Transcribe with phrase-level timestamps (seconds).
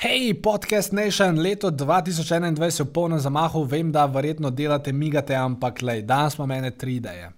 [0.00, 5.82] Hej, podcast Nation, leto 2021 je v polnem zamahu, vem, da verjetno delate, migate, ampak
[5.84, 7.28] le, danes imamo mene tri ideje.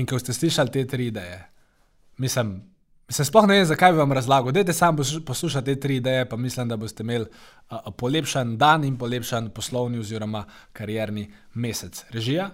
[0.00, 1.44] In ko ste slišali te tri ideje,
[2.16, 2.56] mislim,
[3.04, 4.48] mislim sploh ne vem, zakaj bi vam razlagal.
[4.48, 4.96] Dajte sam
[5.26, 10.00] poslušati te tri ideje, pa mislim, da boste imeli uh, polepšan dan in polepšan poslovni
[10.00, 12.04] oziroma karierni mesec.
[12.16, 12.48] Režija,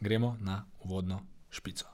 [0.00, 1.93] gremo na uvodno špico.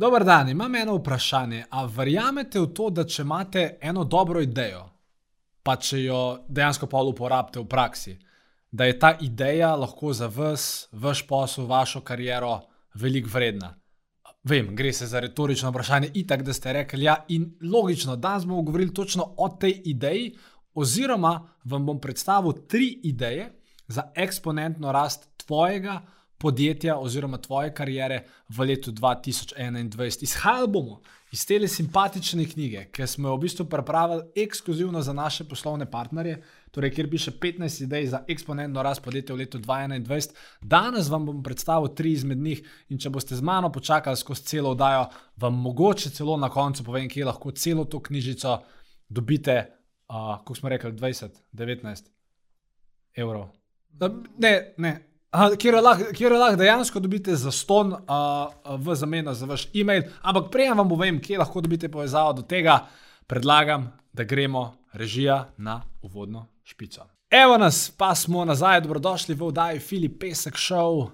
[0.00, 1.64] Dober dan, imam eno vprašanje.
[1.70, 4.86] A verjamete v to, da če imate eno dobro idejo,
[5.62, 8.14] pa če jo dejansko pa uporabite v praksi,
[8.72, 12.54] da je ta ideja lahko za vas, vaš posel, vašo kariero
[12.94, 13.74] veliko vredna?
[14.48, 18.62] Vem, gre se za retorično vprašanje, itak, da ste rekli ja, in logično, danes bomo
[18.62, 20.30] govorili točno o tej ideji,
[20.74, 23.50] oziroma vam bom predstavil tri ideje
[23.88, 26.00] za eksponentno rast tvojega
[26.40, 30.22] podjetja oziroma tvoje kariere v letu 2021.
[30.22, 31.00] Izhajali bomo
[31.32, 36.40] iz te simpatične knjige, ki smo jo v bistvu pripravili ekskluzivno za naše poslovne partnerje,
[36.70, 40.32] torej kjer piše 15 idej za eksponentno rast podjetja v letu 2021.
[40.60, 44.70] Danes vam bom predstavil tri izmed njih in če boste z mano počakali skozi celo
[44.70, 48.58] oddajo, vam mogoče celo na koncu povem, kje lahko celo to knjižico
[49.08, 49.60] dobite,
[50.08, 52.10] uh, kot smo rekli, 20, 19
[53.14, 53.50] evrov.
[54.38, 60.02] Ne, ne, Kjer lahko lah dejansko dobite za ston uh, v zameno za vaš e-mail,
[60.22, 62.80] ampak prej vam povem, kje lahko dobite povezavo do tega,
[63.30, 67.06] predlagam, da gremo režija na uvodno špico.
[67.30, 71.10] Evo nas, pa smo nazaj, dobrodošli v oddaji Filip Pesek Show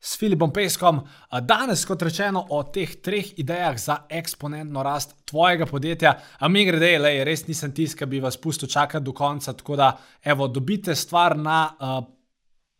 [0.00, 1.00] s Filipom Peskom.
[1.40, 6.18] Danes, kot rečeno, o teh treh idejah za eksponentno rast tvojega podjetja.
[6.38, 9.76] A mi grede, le, res nisem tisk, ki bi vas pustil čakati do konca, tako
[9.76, 11.70] da evo, dobite stvar na.
[11.80, 12.18] Uh,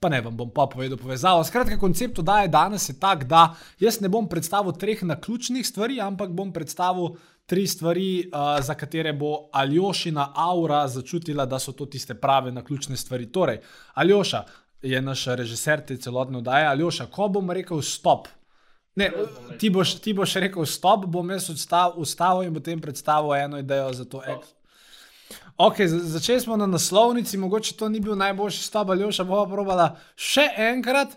[0.03, 1.45] pa ne vam bom pa povedal povezavo.
[1.47, 6.35] Skratka, koncept oddaje danes je tak, da jaz ne bom predstavil treh naključnih stvari, ampak
[6.35, 7.15] bom predstavil
[7.47, 12.97] tri stvari, uh, za katere bo Aljošina aura začutila, da so to tiste prave naključne
[12.97, 13.31] stvari.
[13.33, 13.61] Torej,
[13.95, 14.45] Aljoša
[14.83, 16.67] je naš režiser te celotne oddaje.
[16.67, 18.29] Aljoša, ko bom rekel stop.
[18.97, 19.11] Ne,
[19.59, 21.49] ti, boš, ti boš rekel stop, bom jaz
[21.97, 24.23] ustavil in potem predstavil eno idejo za to.
[24.23, 24.62] Stop.
[25.59, 29.91] Okay, začeli smo na naslovnici, mogoče to ni bil najboljši stop, ali pa bomo probali
[30.17, 31.17] še enkrat.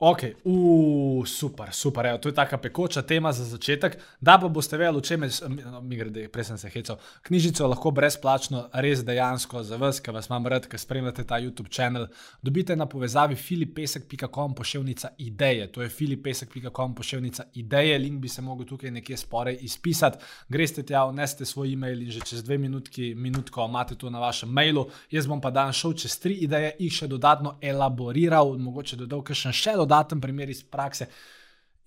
[0.00, 2.06] Ok, uh, super, super.
[2.06, 3.98] Evo, to je tako pekoča tema za začetek.
[4.20, 5.28] Da pa boste vedeli, če me,
[5.64, 7.00] no, mi gre, prej sem se hecal.
[7.26, 11.66] Knjižico lahko brezplačno, res dejansko za vas, ki vas imam rad, ki spremljate ta YouTube
[11.74, 12.06] kanal,
[12.42, 15.66] dobite na povezavi filipesek.com pošiljka ideje.
[15.72, 20.22] To je filipesek.com pošiljka ideje, link bi se mogel tukaj nekje sporej izpisati.
[20.48, 24.54] Greste tja, vneste svoj e-mail in že čez dve minutki, minutko imate to na vašem
[24.54, 24.86] mailu.
[25.10, 29.50] Jaz bom pa dan šel čez tri ideje, jih še dodatno elaboriral, mogoče dodal še
[29.50, 31.08] še dodatno dodaten primer iz prakse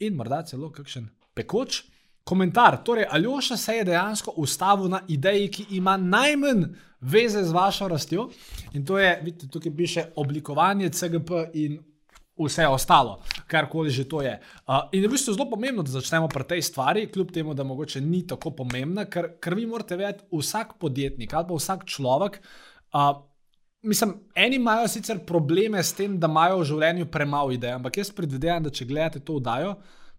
[0.02, 1.06] in morda celo kakšen
[1.38, 1.84] pekoč
[2.24, 2.80] komentar.
[2.84, 6.66] Torej, Aljoša se je dejansko ustavil na ideji, ki ima najmanj
[7.02, 8.30] veze z vašo rastjo
[8.74, 11.80] in to je, vidite, tukaj piše oblikovanje CGP in.
[12.42, 14.32] Vse ostalo, karkoli že to je.
[14.66, 17.64] Uh, in je v bistvu zelo pomembno, da začnemo pri tej stvari, kljub temu, da
[17.64, 22.40] mogoče ni tako pomembna, ker, ker vi morate vedeti, vsak podjetnik ali pa vsak človek
[22.42, 23.12] uh,
[23.82, 28.12] Mislim, eni imajo sicer probleme s tem, da imajo v življenju premalo idej, ampak jaz
[28.14, 29.72] predvidevam, da če gledate to vdajo,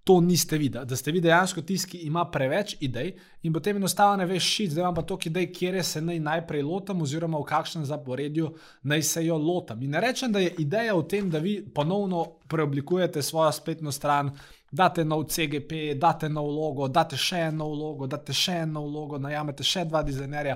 [0.05, 0.87] to niste videli.
[0.87, 3.13] Da ste vi dejansko tisti, ki ima preveč idej
[3.47, 6.65] in potem enostavno ne veš, šit, zdaj imam pa toliko idej, kje se naj najprej
[6.67, 8.51] lotam, oziroma v kakšnem zaporedju
[8.83, 9.83] naj se jo lotam.
[9.83, 14.35] In ne rečem, da je ideja v tem, da vi ponovno preoblikujete svojo spletno stran
[14.73, 19.65] date nov CGP, date nov logo, date še eno logo, date še eno logo, najamete
[19.67, 20.55] še dva dizajnerja,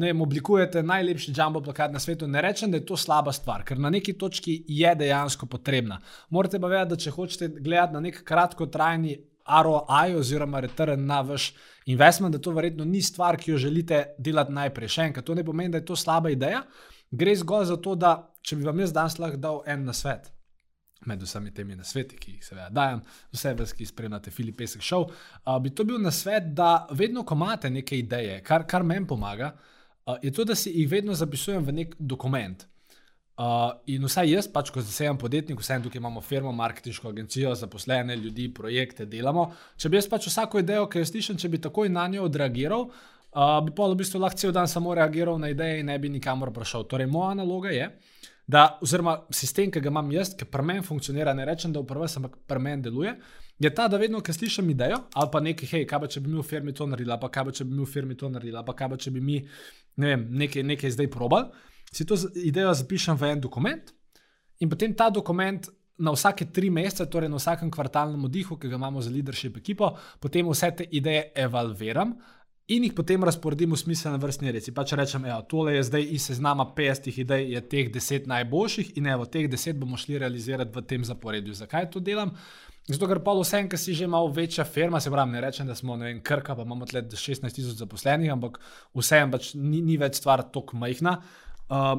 [0.00, 2.28] ne vem, oblikujete najlepši jumbo plakat na svetu.
[2.30, 6.00] Ne rečem, da je to slaba stvar, ker na neki točki je dejansko potrebna.
[6.30, 9.18] Morate pa vedeti, da če hočete gledati na nek kratkotrajni
[9.50, 11.50] ROI oziroma return na vaš
[11.90, 14.94] investment, da to verjetno ni stvar, ki jo želite delati najprej.
[14.96, 16.64] Še enkrat, to ne pomeni, da je to slaba ideja.
[17.10, 20.30] Gre zgolj za to, da če bi vam jaz danes lahko dal en na svet
[21.06, 23.00] med vsemi temi nasveti, ki jih seveda dajem,
[23.32, 27.38] vse vas, ki spremljate Filip Pesek Show, uh, bi to bil nasvet, da vedno, ko
[27.38, 31.64] imate neke ideje, kar, kar meni pomaga, uh, je to, da si jih vedno zapisujem
[31.64, 32.66] v nek dokument.
[33.40, 38.16] Uh, in vsaj jaz, pač kot zasebni podjetnik, vsem tukaj imamo firmo, marketinško agencijo, zaposlene
[38.20, 39.46] ljudi, projekte delamo.
[39.80, 42.84] Če bi jaz pač vsako idejo, ki jo slišim, če bi takoj na njo odreagiral,
[42.90, 46.12] uh, bi pa v bistvu lahko cel dan samo reagiral na ideje in ne bi
[46.12, 46.84] nikamor prišel.
[46.90, 47.88] Torej, moja naloga je,
[48.50, 51.88] da, oziroma sistem, ki ga imam jaz, ki pri meni funkcionira, ne rečem, da v
[51.88, 53.14] prvem, ampak pri meni deluje.
[53.60, 56.32] Je ta, da vedno, ko slišim idejo, ali pa nekaj, hej, kaj pa če bi
[56.32, 58.30] mi v firmi to naredili, ali pa kaj pa če bi mi v firmi to
[58.32, 59.36] naredili, ali pa kaj pa če bi mi,
[60.00, 63.92] ne vem, nekaj, nekaj zdaj probali si to idejo zapišem v en dokument
[64.60, 65.68] in potem ta dokument
[66.00, 69.90] na vsake tri mesece, torej na vsakem kvartalnem odihu, ki ga imamo za leadership ekipo,
[70.20, 72.14] potem vse te ideje evalviram.
[72.70, 74.66] In jih potem razporedim v smislu na vrstni red.
[74.74, 78.92] Pa če rečem, da tole je zdaj iz seznama 50 idej, je teh 10 najboljših
[79.00, 81.56] in evo, teh 10 bomo šli realizirati v tem zaporedju.
[81.58, 82.30] Zakaj to delam?
[82.86, 85.74] Zato, ker pa vsem, ki si že malo večja firma, se pravi, ne rečem, da
[85.74, 88.60] smo vem, krka, pa imamo tle 16 tisoč zaposlenih, ampak
[88.94, 91.18] vsem pač ni, ni več stvar tako majhna.
[91.70, 91.98] Uh,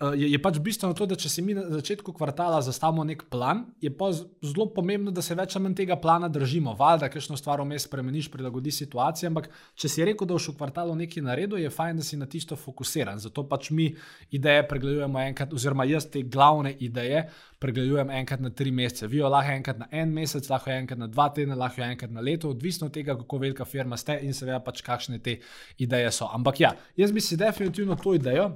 [0.00, 3.64] je, je pač bistveno to, da če si mi na začetku kvartala zastavimo nek plan,
[3.82, 6.76] je pa zelo pomembno, da se več ali manj tega plana držimo.
[6.78, 9.48] Valjda, kakšno stvar vmes spremeniš, prilagodi situacijo, ampak
[9.78, 12.56] če si rekel, da boš v kvartalu nekaj naredil, je fajn, da si na tisto
[12.56, 13.18] fokusiran.
[13.18, 13.88] Zato pač mi
[14.30, 17.26] ideje pregledujemo enkrat, oziroma jaz te glavne ideje
[17.58, 19.10] pregledujem enkrat na tri mesece.
[19.10, 22.22] Vi jo lahko enkrat na en mesec, lahko enkrat na dva tedna, lahko enkrat na
[22.22, 25.40] leto, odvisno od tega, kako velika firma ste in seveda pač kakšne te
[25.82, 26.30] ideje so.
[26.30, 28.52] Ampak ja, jaz bi si definitivno to idejo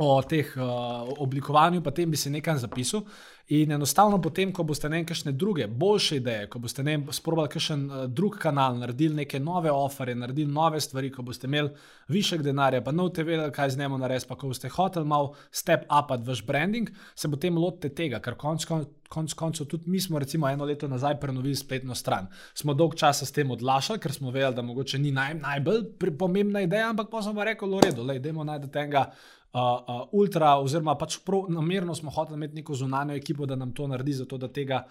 [0.00, 3.02] o teh uh, oblikovanju, pa tem bi se nekaj zapisal.
[3.50, 8.04] In enostavno, potem, ko boste nekaj druge, boljše ideje, ko boste ne sprobali kakšen uh,
[8.06, 11.74] drug kanal, naredili neke nove ofere, naredili nove stvari, ko boste imeli
[12.08, 15.84] višek denarja, pa nov TV, kaj z njemu narediti, pa ko boste hoteli malo step
[15.84, 18.64] up at vaš branding, se potem lotite tega, ker konc
[19.10, 22.28] koncev konc tudi mi smo recimo eno leto nazaj prenovili spletno stran.
[22.54, 26.62] Smo dolg časa s tem odlašali, ker smo vedeli, da mogoče ni naj, najbolj pomembna
[26.62, 29.10] ideja, ampak pa smo rekli, v redu, le, idemo najti tega
[29.52, 31.18] uh, ultra, oziroma pač
[31.48, 34.84] namerno smo hoteli imeti neko zunanjo ekipo, da nam to naredi, zato da tega.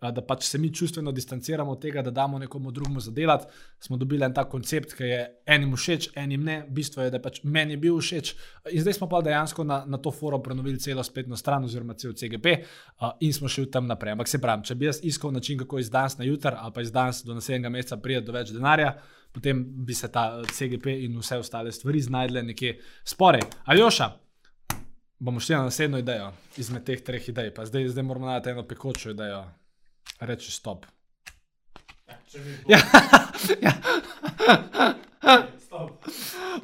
[0.00, 3.46] Da pač se mi čustveno distanciramo od tega, da damo nekomu drugemu zadelati.
[3.80, 6.58] Smo dobili en tak koncept, ki je enim všeč, enim ne.
[6.68, 8.34] Bistvo je, da pač meni je bil všeč.
[8.76, 12.12] In zdaj smo pa dejansko na, na to forum prenovili celo spletno stran, oziroma cel
[12.12, 12.58] CGP,
[13.00, 14.12] uh, in smo šli tam naprej.
[14.12, 16.84] Ampak se pravi, če bi jaz iskal način, kako iz danes na jutr, ali pa
[16.84, 18.92] iz danes do naslednjega meseca prijeti do več denarja,
[19.32, 23.48] potem bi se ta CGP in vse ostale stvari znajdle nekje sporej.
[23.64, 24.12] Aljoša,
[25.18, 27.54] bomo šli na naslednjo idejo izmed teh treh idej.
[27.54, 29.46] Pa zdaj, zdaj moramo najti eno pekočo idejo.
[30.20, 30.86] Reči stop.
[32.68, 32.78] Ja,
[33.62, 33.72] ja.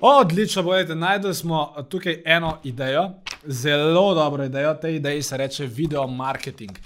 [0.01, 3.11] Odlično, bojete, najdemo smo tukaj eno idejo,
[3.45, 4.75] zelo dobro idejo.
[4.75, 6.79] Tej ideji se reče video marketing.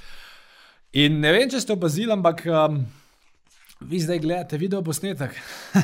[0.93, 2.43] In ne vem, če ste opazili, ampak.
[2.47, 2.87] Um,
[3.81, 5.35] Vi zdaj gledate video posnetek,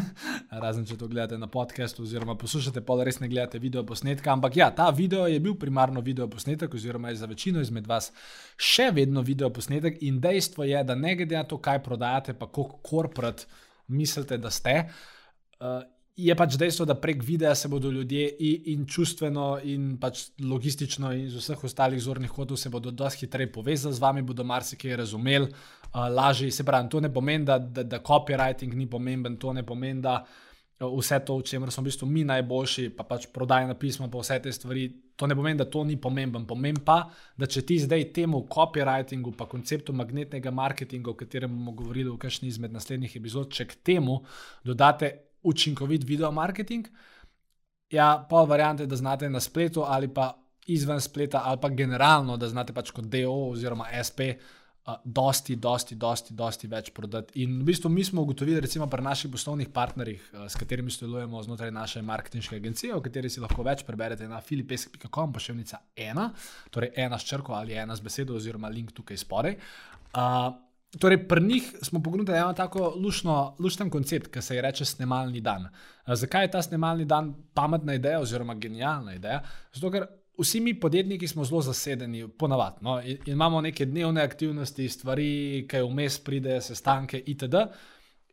[0.64, 4.32] razen če to gledate na podkastu, oziroma poslušate, pa res ne gledate video posnetka.
[4.32, 8.08] Ampak ja, ta video je bil primarno video posnetek, oziroma je za večino izmed vas
[8.56, 10.00] še vedno video posnetek.
[10.08, 13.44] In dejstvo je, da ne glede na to, kaj prodajate, pa koliko korporat
[13.92, 14.78] mislite, da ste,
[15.60, 15.82] uh,
[16.26, 18.28] je pač dejstvo, da prek videa se bodo ljudje
[18.72, 23.52] in čustveno, in pač logistično, in iz vseh ostalih zornih kotov se bodo dosti hitreje
[23.52, 26.50] povezali z vami, bodo marsikaj razumeli, uh, lažje.
[26.50, 30.22] Se pravi, to ne pomeni, da, da, da copywriting ni pomemben, to ne pomeni, da
[30.82, 34.40] vse to, v čemer smo v bistvu mi najboljši, pa pač prodajna pisma, pa vse
[34.42, 34.88] te stvari.
[35.16, 36.46] To ne pomeni, da to ni pomemben.
[36.48, 37.04] Pomeni pa,
[37.38, 42.18] da če ti zdaj temu copywritingu, pa konceptu magnetnega marketinga, o katerem bomo govorili v
[42.18, 44.22] kakšni izmed naslednjih epizod, če k temu
[44.66, 46.88] dodate učinkovit video marketing.
[47.90, 50.32] Ja, pol variante, da znate na spletu ali pa
[50.66, 54.20] izven spleta, ali pa generalno, da znate pač kot DO oziroma SP.
[54.82, 57.44] Uh, dosti, dosti, dosti, dosti več prodati.
[57.44, 61.42] In v bistvu mi smo ugotovili, recimo pri naših poslovnih partnerjih, uh, s katerimi sodelujemo
[61.46, 66.32] znotraj naše marketinške agencije, o kateri si lahko več preberete na filipesek.com, pošiljka ena,
[66.74, 69.54] torej ena s črko ali ena s besedo, oziroma link tukaj spodaj.
[70.18, 70.50] Uh,
[71.00, 75.68] Torej, pri njih smo pogledali eno tako lušno, lušten koncept, ki se imenuje snemalni dan.
[76.06, 79.40] Zakaj je ta snemalni dan pametna ideja oziroma genialna ideja?
[79.72, 80.06] Zato, ker
[80.38, 82.76] vsi mi podjetniki smo zelo zasedeni, ponavadi.
[82.80, 83.00] No?
[83.00, 87.64] In, in imamo neke dnevne aktivnosti, stvari, ki vmes pridejo, sestanke itd.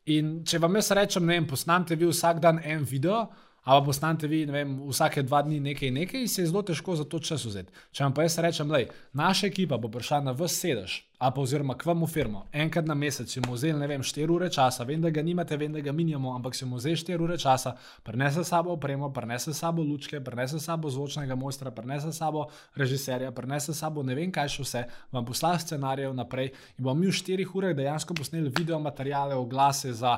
[0.06, 3.28] In če vam jaz rečem, ne vem, posnamete vi vsak dan en video.
[3.70, 7.04] Ali postanete vi, ne vem, vsake dva dni nekaj, nekaj, se je zelo težko za
[7.06, 7.70] to čas vzeti.
[7.94, 8.80] Če vam pa jaz rečem, da
[9.14, 12.90] naša ekipa bo prišla na vse sedež, ali pa oziroma k vam v firmo, enkrat
[12.90, 15.78] na mesec, če bomo vzeli, ne vem, 4 ure časa, vem, da ga nimate, vem,
[15.78, 19.86] da ga minjamo, ampak če bomo vzeli 4 ure časa, prenese sabo opremo, prenese sabo
[19.86, 24.86] lučke, prenese sabo zvočnega mojstra, prenese sabo režiserja, prenese sabo ne vem kaj še vse,
[25.14, 29.94] vam posla scenarije naprej in bomo mi v 4 urah dejansko posneli video materiale, oglase
[29.94, 30.18] za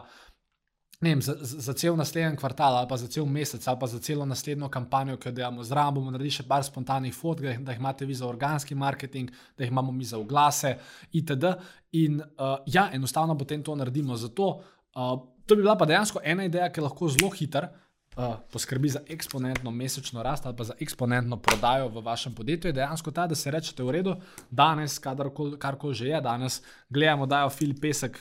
[1.02, 4.26] vem, za, za cel naslednji kvartal, ali pa za cel mesec, ali pa za celo
[4.26, 8.06] naslednjo kampanjo, ki jo delamo zraven, bomo naredili še par spontanih fotk, da jih imate
[8.06, 10.76] vi za organski marketing, da jih imamo mi za oglase,
[11.12, 11.56] itd.
[11.98, 14.16] In uh, ja, enostavno potem to naredimo.
[14.16, 15.16] Zato uh,
[15.46, 17.72] to bi bila pa dejansko ena ideja, ki lahko zelo hiter.
[18.12, 22.76] Uh, poskrbi za eksponentno mesečno rast ali pa za eksponentno prodajo v vašem podjetju, je
[22.76, 24.18] dejansko ta, da se rečete, v redu,
[24.52, 28.20] danes, karkoli že je, danes gledamo, da je Filip Pesek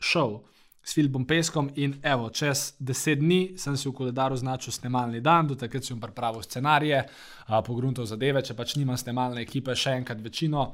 [0.00, 0.38] šel
[0.88, 5.44] s Filipom Peskom in evo, čez deset dni sem si v koledaru označil snemalni dan,
[5.50, 7.02] do takrat sem pripravil scenarije,
[7.66, 10.70] pogruntal zadeve, če pač nimam snemalne ekipe, še enkrat večino.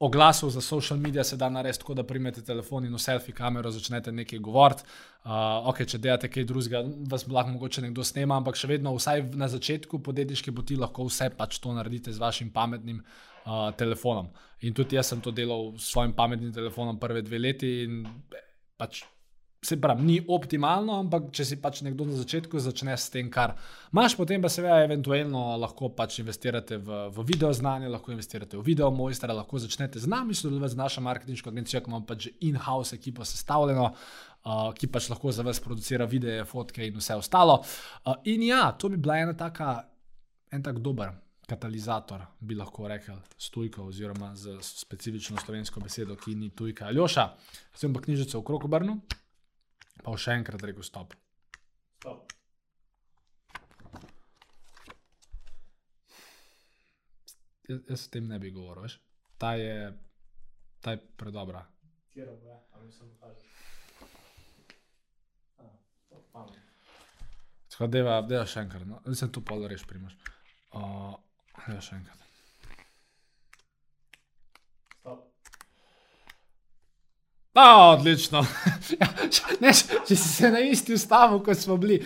[0.00, 3.70] Oglasov za social medije se da narediti tako, da primete telefon in v selfie kamero
[3.74, 4.86] začnete nekaj govoriti.
[5.26, 9.26] Uh, ok, če delate kaj drugega, vas lahko mogoče nekdo snema, ampak še vedno, vsaj
[9.36, 14.30] na začetku podjetniške poti, lahko vse pač to naredite z vašim pametnim uh, telefonom.
[14.64, 18.04] In tudi jaz sem to delal s svojim pametnim telefonom prve dve leti in
[18.78, 19.02] pač
[19.58, 23.56] Se pravi, ni optimalno, ampak če si pač nekdo na začetku začne s tem, kar
[23.90, 28.62] imaš, potem pa seveda, eventualno lahko pač investirate v, v video znanje, lahko investirate v
[28.62, 32.94] video mojstra, lahko začnete z nami sodelovati z našo marketinško agencijo, ki ima pač in-house
[32.94, 37.58] ekipo sestavljeno, uh, ki pač lahko za vas producira videe, fotke in vse ostalo.
[38.06, 39.80] Uh, in ja, to bi bila ena taka,
[40.54, 41.16] en tak dober.
[41.48, 46.92] Katalizator bi lahko rekel, stojka, oziroma z specifično slovensko besedo, ki ni tujka.
[46.92, 47.32] Aljoša,
[47.74, 49.00] sem pa knjižico v Krokobrnu.
[50.04, 51.14] Pa še enkrat rekel stop.
[51.98, 52.34] stop.
[57.68, 58.96] Jaz, jaz s tem ne bi govoril, veš?
[59.38, 59.90] Ta je,
[60.80, 61.66] ta je predobra.
[62.14, 63.44] Kjer je, ali mi samo kaže?
[67.68, 70.16] Tako da, da je še enkrat, no, sem tu pol reš primaš.
[70.74, 71.12] Uh,
[71.66, 72.27] da je še enkrat.
[77.58, 78.44] A, odlično.
[78.98, 79.06] Ja,
[79.60, 79.68] ne,
[80.08, 81.98] če si se na isti ustavu, kot smo bili.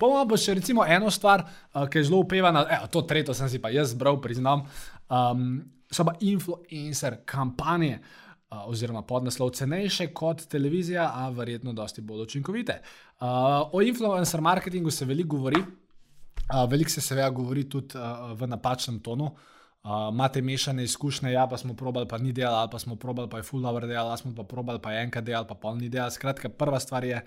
[0.00, 2.64] Pomo bo še recimo eno stvar, uh, ki je zelo upevana.
[2.78, 4.64] Evo, to tretjo sem si pa jaz zbral, priznam.
[5.06, 8.00] Um, so pa influencer kampanje.
[8.46, 12.80] Uh, oziroma, podnaslov cenejše kot televizija, a verjetno dosti bolj učinkovite.
[13.20, 18.50] Uh, o influencer marketingu se veliko govori, uh, veliko se seveda govori tudi uh, v
[18.50, 19.30] napačnem tonu.
[19.30, 19.55] Uh,
[19.86, 23.30] imate uh, mešane izkušnje, ja, pa smo probali, pa ni delo, ali pa smo probali,
[23.30, 25.76] pa je full dobro delo, ali smo pa probali, pa je enkrat delo, pa pol
[25.76, 26.10] ni delo.
[26.10, 27.22] Skratka, prva stvar je,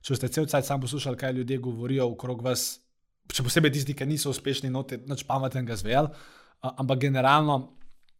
[0.00, 2.78] če ste cel cel cel poslušali, kaj ljudje govorijo okrog vas,
[3.32, 7.74] še posebej tisti, ki niso uspešni, noče noč pametnega zvel, uh, ampak generalno.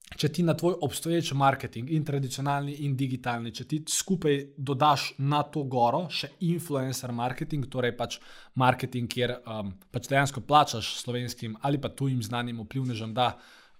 [0.08, 5.42] Če ti na tvoj obstoječ marketing, in tradicionalni, in digitalni, če ti skupaj dodaš na
[5.44, 8.16] to goro še influencer marketing, torej pač
[8.56, 13.34] marketing, kjer um, pač dejansko plačaš slovenskim ali pa tujim znanim vplivnežem, da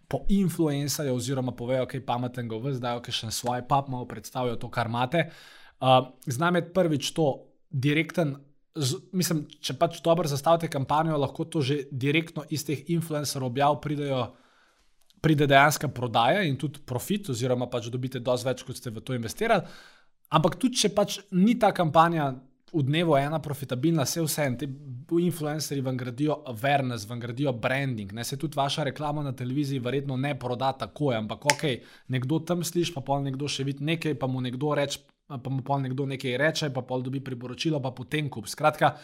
[0.09, 4.71] po influencerju, oziroma povejo, kaj pametnega v zdaj, ki še svoje pap malo predstavijo to,
[4.73, 5.29] kar imate.
[5.79, 7.29] Uh, Znam je prvič to
[7.71, 8.39] direkten.
[8.79, 13.81] Z, mislim, če pač dobro zastavite kampanjo, lahko to že direktno iz teh influencerov objav
[13.85, 14.31] pridejo,
[15.21, 19.17] pride dejansko prodaja in tudi profit, oziroma pač dobite dosti več, kot ste v to
[19.19, 19.67] investirali.
[20.31, 22.31] Ampak tudi, če pač ni ta kampanja
[22.73, 24.69] v dnevu ena profitabilna, vse vse ti
[25.21, 28.13] influencerji vam gradijo awareness, vam gradijo branding.
[28.13, 28.25] Ne?
[28.25, 31.65] Se tudi vaša reklama na televiziji verjetno ne proda tako, ampak ok,
[32.09, 35.63] nekdo tam sliši, pa pol nekdo še vidi nekaj, pa mu nekdo reče, pa mu
[35.63, 38.47] pa nekdo nekaj reče, pa pol dobi priporočilo, pa potem kup.
[38.49, 38.95] Skratka,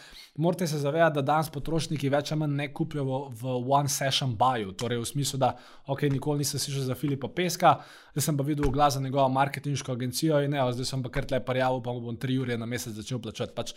[0.41, 4.33] morate se zavedati, da danes potrošniki več ali manj ne kupijo v, v one session
[4.37, 5.51] buyu, torej v smislu, da
[5.85, 7.75] ok, nikoli nisem slišal za Filipa Peska,
[8.15, 11.29] zdaj sem pa videl glas za njegovo marketinško agencijo in ne, zdaj sem pa kar
[11.29, 13.53] tle parjavo, pa mu bom tri ure na mesec začel plačati.
[13.53, 13.75] Pač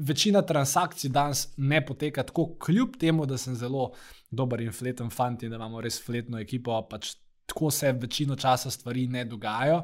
[0.00, 3.90] večina transakcij danes ne poteka tako, kljub temu, da sem zelo
[4.32, 7.12] dober in fleten fant in da imamo res fletno ekipo, pač
[7.44, 9.82] tako se večino časa stvari ne dogajajo.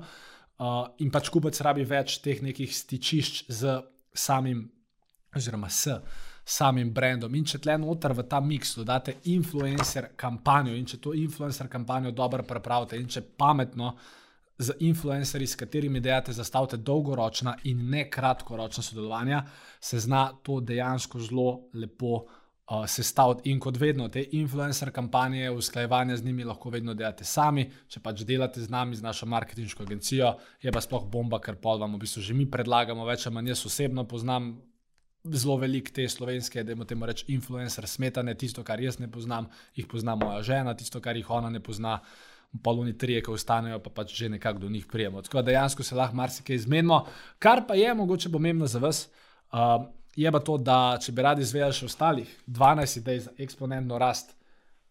[0.60, 3.78] Uh, in pač kupec rabi več teh nekih stičišč z
[4.12, 4.66] samim,
[5.32, 5.94] oziroma s
[6.44, 7.32] samim brandom.
[7.34, 12.12] In če tle noter v ta miks dodate influencer kampanjo, in če to influencer kampanjo
[12.12, 13.94] dobro prepravite, in če pametno
[14.60, 19.40] z influencerji, s katerimi dejate, zastavite dolgoročna in ne kratkoročna sodelovanja,
[19.80, 22.26] se zna to dejansko zelo lepo
[22.70, 23.50] uh, sestaviti.
[23.50, 27.66] In kot vedno, te influencer kampanje, usklajevanje z njimi lahko vedno delate sami.
[27.90, 31.82] Če pač delate z nami, z našo marketinško agencijo, je pa sploh bomba, ker pol
[31.82, 34.56] vam v bistvu že mi predlagamo, več ali manj jaz osebno poznam.
[35.20, 39.50] Zelo velik te slovenske, da imamo temu reči, influencer smetane, tisto, kar jaz ne poznam,
[39.76, 41.98] jih pozna moja žena, tisto, kar jih ona ne pozna,
[42.64, 45.20] poluni trije, ki ostanejo, pa pač že nekako do njih prijemo.
[45.22, 47.02] Tako da dejansko se lahko marsikaj izmenimo.
[47.38, 49.10] Kar pa je mogoče pomembno za vas,
[49.52, 49.84] uh,
[50.16, 54.34] je pa to, da če bi radi izvedeli še ostalih 12 idej za eksponentno rast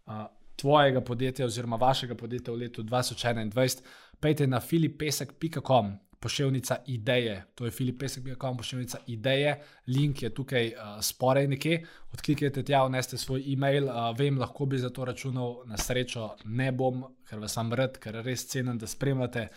[0.07, 0.27] uh,
[0.59, 3.81] tvojega podjetja oziroma vašega podjetja v letu 2021,
[4.19, 7.45] pejte na filipesek.com, pošiljnica ideje.
[7.55, 9.53] To je filipesek.com, pošiljnica ideje.
[9.87, 11.85] Link je tukaj uh, sporaj nekje.
[12.13, 13.87] Odklikajte tja, vneste svoj e-mail.
[13.87, 17.95] Uh, vem, lahko bi za to računal, na srečo ne bom, ker vas sam rad,
[18.03, 19.47] ker res cenim, da spremljate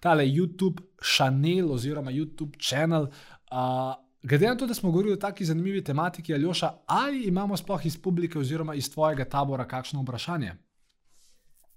[0.00, 3.10] tale YouTube kanal oziroma YouTube kanal.
[3.50, 7.86] Uh, Glede na to, da smo govorili o taki zanimivi tematiki, Aljoša, ali imamo sploh
[7.86, 10.52] iz publike oziroma iz tvojega tabora kakšno vprašanje?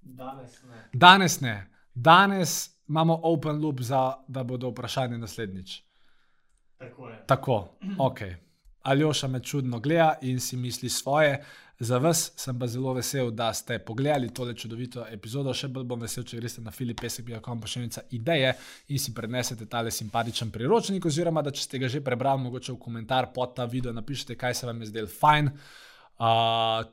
[0.01, 0.89] Danes ne.
[0.93, 1.71] Danes ne.
[1.93, 5.81] Danes imamo open loop, za, da bodo vprašanje naslednjič.
[6.77, 7.23] Tako je.
[7.27, 7.69] Tako,
[8.09, 8.19] ok.
[8.81, 11.43] Aljoša me čudno gleda in si misli svoje.
[11.79, 15.53] Za vas sem pa zelo vesel, da ste pogledali tole čudovito epizodo.
[15.53, 18.53] Še bolj bom vesel, če greste na filipesek.com pošiljnica ideje
[18.96, 22.79] in si prenesete tale simpatičen priročnik, oziroma da če ste ga že prebrali, mogoče v
[22.79, 25.51] komentar pod ta video napišite, kaj se vam je zdelo fajn.
[26.15, 26.88] Uh,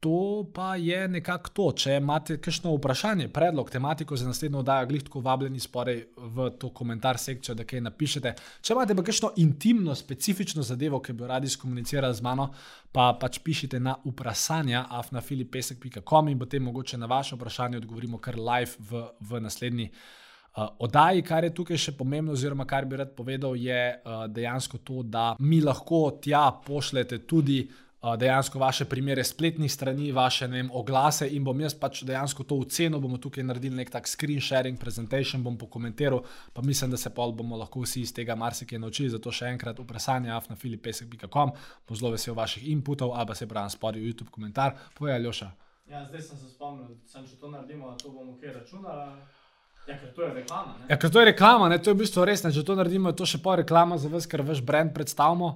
[0.00, 1.66] to pa je nekako to.
[1.72, 6.70] Če imate kakšno vprašanje, predlog, tematiko za naslednjo oddajo, glih tako vabljeni sporej v to
[6.70, 8.34] komentar sekcijo, da kaj napišete.
[8.60, 12.50] Če imate pa kakšno intimno, specifično zadevo, ki bi radi skomunicirali z mano,
[12.92, 18.76] pa pač pišite na vprašanja afnafilipesek.com in potem mogoče na vaše vprašanje odgovorimo kar live
[18.90, 19.90] v, v naslednji.
[20.56, 24.78] Uh, Oddaji, kar je tukaj še pomembno, oziroma kar bi rad povedal, je uh, dejansko
[24.78, 30.70] to, da mi lahko tja pošljete tudi uh, dejansko vaše primere spletnih strani, vaše vem,
[30.72, 33.00] oglase in bom jaz pač dejansko to ocenil.
[33.00, 36.22] Bomo tukaj naredili nek tak screen sharing, presentation, bom pokomentiral,
[36.52, 39.10] pa mislim, da se pa bomo lahko vsi iz tega marsikaj naučili.
[39.10, 41.54] Zato še enkrat vprašanje afnafilipesek.com,
[41.88, 44.76] bom zelo vesel vaših inputov ali pa se pravi spodaj v YouTube komentar.
[44.94, 45.50] Povej, Aljoša.
[45.90, 49.10] Ja, zdaj sem se spomnil, sem če to naredimo, to bomo kaj računali.
[49.86, 50.72] Ja, ker to je reklama.
[50.80, 50.86] Ne?
[50.90, 51.78] Ja, ker to je reklama, ne?
[51.78, 52.42] to je v bistvu res.
[52.42, 52.50] Ne?
[52.50, 55.52] Če to naredimo, je to še pol reklama za vas, ker vaš brand predstavimo.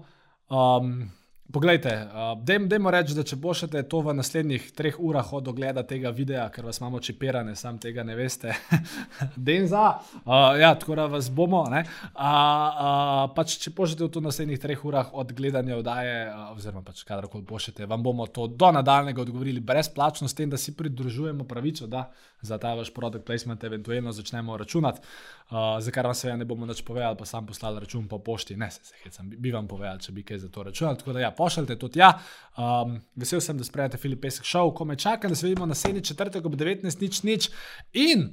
[0.46, 1.10] Um,
[1.52, 2.06] Poglejte,
[2.38, 6.44] uh, dajmo reči, da če bošete to v naslednjih treh urah od ogleda tega videa,
[6.54, 8.54] ker vas imamo čipirane, sam tega ne veste,
[9.48, 9.82] den za,
[10.20, 11.64] uh, ja, tako da vas bomo.
[11.66, 16.84] Uh, uh, pač, če bošete v to naslednjih treh urah od gledanja vdaje, uh, oziroma
[16.86, 21.48] pač kadarkoli bošete, vam bomo to do nadaljnega odgovorili brezplačno, s tem, da si pridružujemo
[21.50, 22.06] pravico, da
[22.46, 25.02] za ta vaš produkt placement eventualno začnemo računati,
[25.50, 28.56] uh, za kar vam seveda ne bomo več povedali, pa sam poslali račun po pošti.
[28.56, 31.02] Ne, se, se hecam, bi, bi vam povedal, če bi kaj za to računali.
[31.02, 32.12] Tako da ja, pošljite to tja.
[32.60, 36.04] Um, vesel sem, da sprejete Filip Pesek šov, ko me čaka, da se vidimo naslednji
[36.12, 37.00] četrtek ob 19.
[37.00, 37.50] nič nič.
[37.92, 38.26] In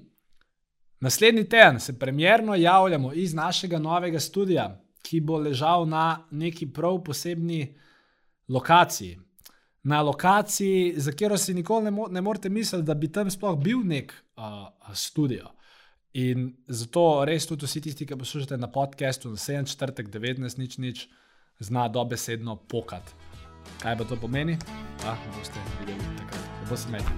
[0.99, 4.67] naslednji teden se premjerno javljamo iz našega novega studia,
[5.01, 7.61] ki bo ležal na neki prav posebni
[8.47, 9.17] lokaciji
[9.87, 13.55] na lokaciji, za katero si nikoli ne, mo ne morete misliti, da bi tam sploh
[13.55, 15.53] bil nek uh, studio.
[16.13, 20.77] In zato res tudi vsi tisti, ki poslušate na podkastu, na 7, 4, 19, nič,
[20.83, 21.05] nič,
[21.59, 23.13] zna dobesedno pokati.
[23.81, 24.57] Kaj pa to pomeni?
[25.05, 27.11] Ah, boste videli takrat, da bo smeti.